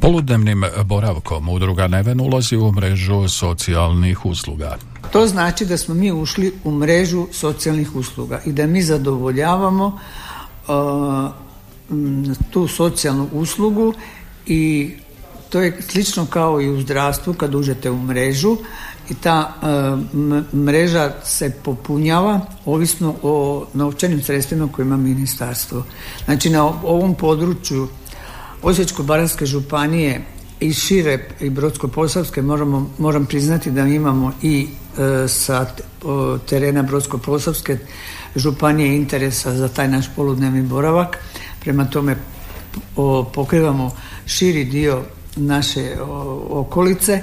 Poludnevnim 0.00 0.64
boravkom 0.84 1.48
udruga 1.48 1.86
Neven 1.86 2.20
ulazi 2.20 2.56
u 2.56 2.72
mrežu 2.72 3.28
socijalnih 3.28 4.26
usluga. 4.26 4.76
To 5.10 5.26
znači 5.26 5.64
da 5.66 5.76
smo 5.76 5.94
mi 5.94 6.12
ušli 6.12 6.54
u 6.64 6.70
mrežu 6.70 7.26
socijalnih 7.32 7.96
usluga 7.96 8.40
i 8.46 8.52
da 8.52 8.66
mi 8.66 8.82
zadovoljavamo 8.82 9.98
uh, 10.68 11.30
tu 12.50 12.68
socijalnu 12.68 13.28
uslugu 13.32 13.94
i 14.46 14.90
to 15.48 15.60
je 15.60 15.82
slično 15.88 16.26
kao 16.26 16.60
i 16.60 16.70
u 16.70 16.80
zdravstvu 16.80 17.34
kad 17.34 17.54
uđete 17.54 17.90
u 17.90 17.98
mrežu 17.98 18.56
i 19.10 19.14
ta 19.14 19.54
uh, 19.62 20.54
mreža 20.54 21.12
se 21.24 21.50
popunjava 21.64 22.40
ovisno 22.64 23.14
o 23.22 23.66
novčanim 23.74 24.22
sredstvima 24.22 24.68
koje 24.72 24.84
ima 24.84 24.96
ministarstvo. 24.96 25.84
Znači 26.24 26.50
na 26.50 26.64
ovom 26.64 27.14
području 27.14 27.88
Osječko-baranjske 28.62 29.46
županije 29.46 30.24
i 30.60 30.72
šire 30.72 31.28
i 31.40 31.50
Brodsko-posavske 31.50 32.42
moram 32.98 33.26
priznati 33.26 33.70
da 33.70 33.80
imamo 33.80 34.32
i 34.42 34.66
e, 34.98 35.28
sa 35.28 35.66
terena 36.46 36.82
Brodsko-posavske 36.82 37.78
županije 38.36 38.96
interesa 38.96 39.54
za 39.54 39.68
taj 39.68 39.88
naš 39.88 40.06
poludnevni 40.16 40.62
boravak. 40.62 41.18
Prema 41.60 41.84
tome 41.84 42.16
pokrivamo 43.34 43.96
širi 44.26 44.64
dio 44.64 45.02
naše 45.36 45.96
okolice. 46.50 47.22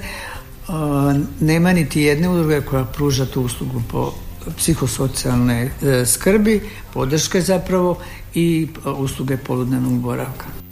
nema 1.39 1.73
niti 1.73 2.01
jedne 2.01 2.29
udruge 2.29 2.61
koja 2.61 2.85
pruža 2.85 3.25
tu 3.25 3.41
uslugu 3.41 3.81
po 3.91 4.13
psihosocijalne 4.57 5.71
e, 5.81 6.05
skrbi, 6.05 6.69
podrške 6.93 7.41
zapravo 7.41 7.97
i 8.33 8.67
usluge 8.97 9.37
poludnevnog 9.37 9.99
boravka. 9.99 10.62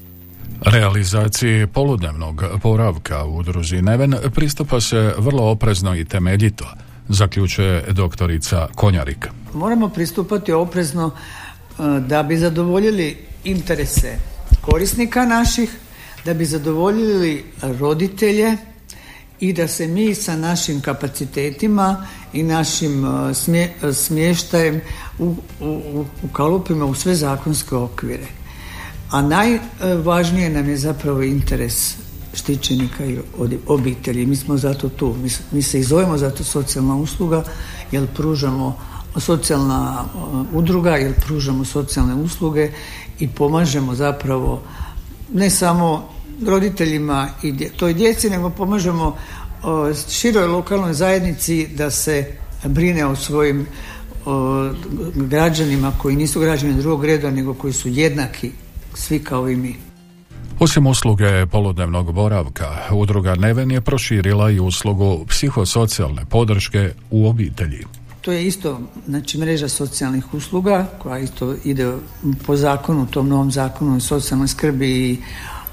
Realizaciji 0.65 1.67
poludnevnog 1.67 2.43
boravka 2.63 3.23
u 3.23 3.37
udruzi 3.37 3.81
Neven 3.81 4.15
pristupa 4.35 4.81
se 4.81 5.13
vrlo 5.17 5.43
oprezno 5.43 5.95
i 5.95 6.05
temeljito, 6.05 6.65
zaključuje 7.09 7.85
doktorica 7.89 8.67
Konjarik. 8.75 9.27
Moramo 9.53 9.89
pristupati 9.89 10.51
oprezno 10.51 11.11
e, 11.11 11.83
da 11.99 12.23
bi 12.23 12.37
zadovoljili 12.37 13.17
interese 13.43 14.17
korisnika 14.61 15.25
naših, 15.25 15.77
da 16.25 16.33
bi 16.33 16.45
zadovoljili 16.45 17.45
roditelje 17.61 18.57
i 19.39 19.53
da 19.53 19.67
se 19.67 19.87
mi 19.87 20.15
sa 20.15 20.35
našim 20.35 20.81
kapacitetima 20.81 22.07
i 22.33 22.43
našim 22.43 23.05
e, 23.05 23.33
smještajem 23.93 24.81
ukalupimo 26.23 26.85
u 26.85 26.95
sve 26.95 27.15
zakonske 27.15 27.75
okvire 27.75 28.40
a 29.11 29.21
najvažnije 29.21 30.49
nam 30.49 30.69
je 30.69 30.77
zapravo 30.77 31.21
interes 31.21 31.95
štićenika 32.33 33.05
i 33.05 33.17
obitelji. 33.67 34.25
Mi 34.25 34.35
smo 34.35 34.57
zato 34.57 34.89
tu. 34.89 35.15
Mi, 35.51 35.61
se 35.61 35.79
i 35.79 35.83
zovemo 35.83 36.17
zato 36.17 36.43
socijalna 36.43 36.95
usluga 36.95 37.43
jer 37.91 38.07
pružamo 38.15 38.77
socijalna 39.19 40.05
udruga 40.53 40.95
jer 40.95 41.13
pružamo 41.25 41.65
socijalne 41.65 42.15
usluge 42.15 42.71
i 43.19 43.27
pomažemo 43.27 43.95
zapravo 43.95 44.61
ne 45.33 45.49
samo 45.49 46.09
roditeljima 46.47 47.27
i 47.43 47.69
toj 47.69 47.93
djeci, 47.93 48.29
nego 48.29 48.49
pomažemo 48.49 49.17
široj 50.09 50.47
lokalnoj 50.47 50.93
zajednici 50.93 51.67
da 51.67 51.89
se 51.89 52.31
brine 52.63 53.05
o 53.05 53.15
svojim 53.15 53.67
građanima 55.15 55.91
koji 55.97 56.15
nisu 56.15 56.39
građani 56.39 56.73
drugog 56.73 57.05
reda 57.05 57.31
nego 57.31 57.53
koji 57.53 57.73
su 57.73 57.89
jednaki 57.89 58.51
svi 58.93 59.23
kao 59.23 59.49
i 59.49 59.55
mi. 59.55 59.75
Osim 60.59 60.87
usluge 60.87 61.45
poludnevnog 61.45 62.13
boravka, 62.13 62.77
udruga 62.91 63.35
Neven 63.35 63.71
je 63.71 63.81
proširila 63.81 64.51
i 64.51 64.59
uslugu 64.59 65.25
psihosocijalne 65.27 66.25
podrške 66.25 66.93
u 67.11 67.29
obitelji. 67.29 67.85
To 68.21 68.31
je 68.31 68.47
isto 68.47 68.79
znači 69.07 69.37
mreža 69.37 69.69
socijalnih 69.69 70.33
usluga 70.33 70.85
koja 70.99 71.19
isto 71.19 71.55
ide 71.63 71.93
po 72.45 72.55
zakonu, 72.55 73.07
tom 73.07 73.29
novom 73.29 73.51
zakonu 73.51 73.97
o 73.97 73.99
socijalnoj 73.99 74.47
skrbi 74.47 74.89
i 74.89 75.17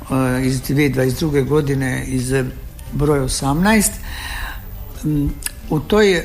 uh, 0.03 0.47
iz 0.47 0.63
2022. 0.63 1.49
godine 1.49 2.05
iz 2.07 2.33
broja 2.93 3.23
18. 3.23 3.91
Um, 5.05 5.31
u 5.71 5.81
toj 5.81 6.17
uh, 6.17 6.23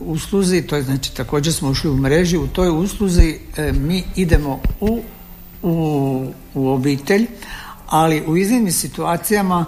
usluzi, 0.00 0.62
to 0.62 0.76
je 0.76 0.82
znači 0.82 1.16
također 1.16 1.52
smo 1.52 1.68
ušli 1.68 1.90
u 1.90 1.96
mreži, 1.96 2.36
u 2.36 2.46
toj 2.46 2.68
usluzi 2.68 3.38
uh, 3.58 3.76
mi 3.76 4.04
idemo 4.16 4.60
u 4.80 5.02
u, 5.62 6.26
u 6.54 6.68
obitelj, 6.68 7.26
ali 7.86 8.22
u 8.26 8.36
iznimnim 8.36 8.72
situacijama 8.72 9.64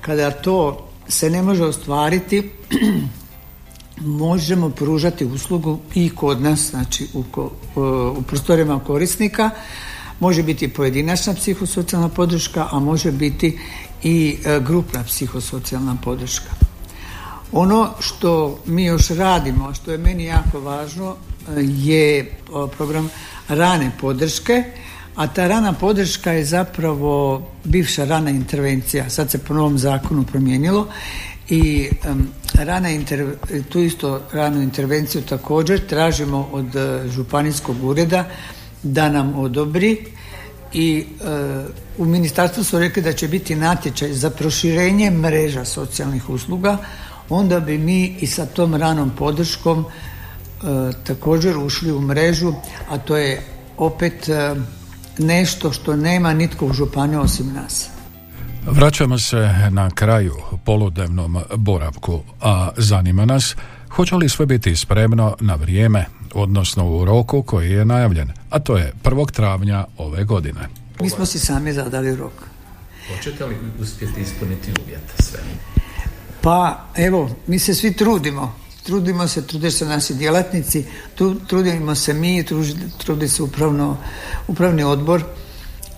kada 0.00 0.30
to 0.30 0.88
se 1.08 1.30
ne 1.30 1.42
može 1.42 1.64
ostvariti 1.64 2.50
možemo 4.00 4.70
pružati 4.70 5.24
uslugu 5.24 5.78
i 5.94 6.10
kod 6.10 6.42
nas, 6.42 6.70
znači 6.70 7.08
u, 7.14 7.24
u 8.18 8.22
prostorijama 8.22 8.80
korisnika 8.80 9.50
može 10.20 10.42
biti 10.42 10.68
pojedinačna 10.68 11.34
psihosocijalna 11.34 12.08
podrška, 12.08 12.68
a 12.70 12.78
može 12.78 13.12
biti 13.12 13.58
i 14.02 14.36
e, 14.44 14.60
grupna 14.60 15.04
psihosocijalna 15.04 15.96
podrška. 16.04 16.50
Ono 17.52 17.90
što 18.00 18.58
mi 18.66 18.84
još 18.84 19.08
radimo, 19.08 19.74
što 19.74 19.92
je 19.92 19.98
meni 19.98 20.24
jako 20.24 20.60
važno, 20.60 21.16
e, 21.48 21.60
je 21.62 22.38
program 22.76 23.10
rane 23.48 23.90
podrške 24.00 24.64
a 25.16 25.26
ta 25.26 25.48
rana 25.48 25.72
podrška 25.72 26.32
je 26.32 26.44
zapravo 26.44 27.42
bivša 27.64 28.04
rana 28.04 28.30
intervencija. 28.30 29.10
Sad 29.10 29.30
se 29.30 29.38
po 29.38 29.54
novom 29.54 29.78
zakonu 29.78 30.22
promijenilo 30.22 30.88
i 31.48 31.88
rana 32.54 32.88
tu 33.68 33.80
isto 33.80 34.20
ranu 34.32 34.62
intervenciju 34.62 35.22
također 35.22 35.86
tražimo 35.86 36.48
od 36.52 36.74
uh, 36.74 37.10
županijskog 37.10 37.84
ureda 37.84 38.24
da 38.82 39.08
nam 39.08 39.34
odobri 39.38 39.98
i 40.72 41.04
e, 41.20 41.64
u 41.98 42.04
ministarstvu 42.04 42.64
su 42.64 42.78
rekli 42.78 43.02
da 43.02 43.12
će 43.12 43.28
biti 43.28 43.54
natječaj 43.54 44.12
za 44.12 44.30
proširenje 44.30 45.10
mreža 45.10 45.64
socijalnih 45.64 46.30
usluga, 46.30 46.78
onda 47.28 47.60
bi 47.60 47.78
mi 47.78 48.16
i 48.20 48.26
sa 48.26 48.46
tom 48.46 48.74
ranom 48.74 49.10
podrškom 49.18 49.84
e, 49.84 49.86
također 51.06 51.56
ušli 51.58 51.92
u 51.92 52.00
mrežu, 52.00 52.52
a 52.90 52.98
to 52.98 53.16
je 53.16 53.42
opet 53.76 54.28
e, 54.28 54.54
nešto 55.18 55.72
što 55.72 55.96
nema 55.96 56.34
nitko 56.34 56.66
u 56.66 56.72
županiji 56.72 57.16
osim 57.16 57.52
nas. 57.52 57.88
Vraćamo 58.66 59.18
se 59.18 59.50
na 59.70 59.90
kraju 59.90 60.34
poludnevnom 60.64 61.38
boravku, 61.56 62.20
a 62.40 62.68
zanima 62.76 63.24
nas 63.24 63.56
hoće 63.90 64.14
li 64.14 64.28
sve 64.28 64.46
biti 64.46 64.76
spremno 64.76 65.36
na 65.40 65.54
vrijeme, 65.54 66.04
odnosno 66.34 66.90
u 66.90 67.04
roku 67.04 67.42
koji 67.42 67.70
je 67.70 67.84
najavljen, 67.84 68.32
a 68.50 68.58
to 68.58 68.76
je 68.76 68.92
1. 69.04 69.30
travnja 69.32 69.84
ove 69.98 70.24
godine. 70.24 70.68
Mi 71.00 71.10
smo 71.10 71.26
si 71.26 71.38
sami 71.38 71.72
zadali 71.72 72.16
rok. 72.16 72.32
Hoćete 73.12 73.44
li 73.46 73.56
uspjeti 73.80 74.20
ispuniti 74.20 74.70
uvjete 74.84 75.22
sve? 75.22 75.40
Pa 76.40 76.84
evo, 76.96 77.30
mi 77.46 77.58
se 77.58 77.74
svi 77.74 77.92
trudimo. 77.92 78.54
Trudimo 78.86 79.28
se, 79.28 79.46
trude 79.46 79.70
se 79.70 79.84
naši 79.84 80.14
djelatnici, 80.14 80.84
trudimo 81.46 81.94
se 81.94 82.14
mi, 82.14 82.44
trudi 82.98 83.28
se 83.28 83.42
upravno, 83.42 83.96
upravni 84.48 84.82
odbor, 84.82 85.22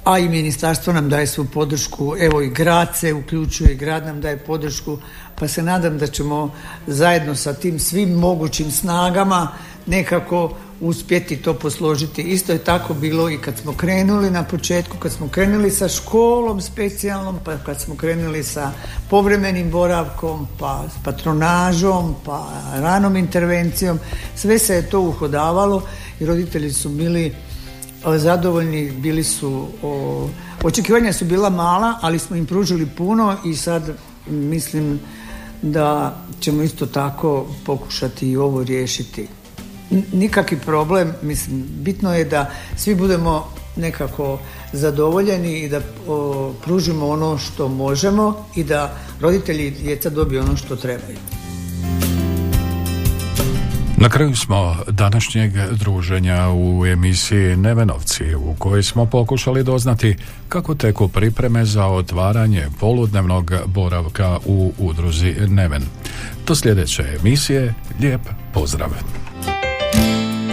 a 0.05 0.19
i 0.19 0.29
ministarstvo 0.29 0.93
nam 0.93 1.09
daje 1.09 1.27
svu 1.27 1.45
podršku, 1.45 2.15
evo 2.21 2.43
i 2.43 2.51
grad 2.51 2.97
se 2.97 3.13
uključuje, 3.13 3.75
grad 3.75 4.07
nam 4.07 4.21
daje 4.21 4.39
podršku, 4.39 4.99
pa 5.39 5.49
se 5.49 5.63
nadam 5.63 5.99
da 5.99 6.07
ćemo 6.07 6.55
zajedno 6.87 7.35
sa 7.35 7.55
tim 7.55 7.79
svim 7.79 8.11
mogućim 8.11 8.71
snagama 8.71 9.49
nekako 9.87 10.57
uspjeti 10.81 11.37
to 11.37 11.55
posložiti. 11.55 12.23
Isto 12.23 12.53
je 12.53 12.59
tako 12.59 12.95
bilo 12.95 13.31
i 13.31 13.39
kad 13.39 13.59
smo 13.59 13.73
krenuli 13.73 14.31
na 14.31 14.45
početku, 14.45 14.97
kad 14.99 15.13
smo 15.13 15.29
krenuli 15.29 15.71
sa 15.71 15.89
školom 15.89 16.61
specijalnom, 16.61 17.39
pa 17.45 17.57
kad 17.57 17.81
smo 17.81 17.97
krenuli 17.97 18.43
sa 18.45 18.73
povremenim 19.11 19.71
boravkom, 19.71 20.49
pa 20.59 20.85
s 20.89 21.05
patronažom, 21.05 22.15
pa 22.25 22.49
ranom 22.75 23.17
intervencijom, 23.17 23.99
sve 24.37 24.59
se 24.59 24.75
je 24.75 24.91
to 24.91 25.01
uhodavalo 25.01 25.83
i 26.21 26.27
roditelji 26.27 26.73
su 26.73 26.89
bili 26.89 27.35
zadovoljni, 28.17 28.91
bili 28.91 29.25
su 29.25 29.67
očekivanja 30.63 31.13
su 31.13 31.25
bila 31.25 31.51
mala, 31.51 31.99
ali 32.01 32.19
smo 32.19 32.37
im 32.37 32.47
pružili 32.47 32.87
puno 32.87 33.37
i 33.45 33.55
sad 33.55 33.97
mislim 34.27 35.01
da 35.63 36.17
ćemo 36.41 36.63
isto 36.63 36.87
tako 36.87 37.47
pokušati 37.67 38.31
i 38.31 38.37
ovo 38.37 38.63
riješiti 38.63 39.29
nikakvi 40.13 40.59
problem, 40.59 41.13
mislim, 41.23 41.65
bitno 41.69 42.15
je 42.15 42.25
da 42.25 42.51
svi 42.77 42.95
budemo 42.95 43.49
nekako 43.77 44.39
zadovoljeni 44.73 45.59
i 45.59 45.69
da 45.69 45.81
pružimo 46.65 47.09
ono 47.09 47.39
što 47.39 47.69
možemo 47.69 48.47
i 48.57 48.65
da 48.65 48.95
roditelji 49.21 49.67
i 49.67 49.71
djeca 49.71 50.11
dobiju 50.11 50.43
ono 50.43 50.57
što 50.57 50.77
trebaju. 50.77 51.19
Na 54.01 54.09
kraju 54.09 54.37
smo 54.37 54.77
današnjeg 54.89 55.53
druženja 55.73 56.51
u 56.51 56.87
emisiji 56.87 57.57
Nevenovci 57.57 58.35
u 58.35 58.55
kojoj 58.59 58.83
smo 58.83 59.07
pokušali 59.07 59.65
doznati 59.65 60.17
kako 60.49 60.75
teku 60.75 61.09
pripreme 61.09 61.65
za 61.65 61.87
otvaranje 61.87 62.67
poludnevnog 62.81 63.53
boravka 63.67 64.39
u 64.47 64.73
udruzi 64.79 65.35
Neven. 65.49 65.83
Do 66.47 66.55
sljedeće 66.55 67.05
emisije, 67.21 67.75
lijep 68.01 68.21
pozdrav! 68.55 68.91